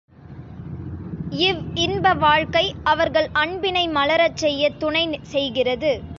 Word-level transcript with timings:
இவ்இன்ப 1.41 2.13
வாழ்க்கை 2.17 2.73
அவர்கள் 2.83 3.29
அன்பினை 3.33 3.87
மலரச் 3.89 4.37
செய்யத் 4.37 4.79
துணை 4.79 5.19
செய்கிறது. 5.21 6.03